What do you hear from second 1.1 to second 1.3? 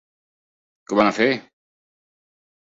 fer?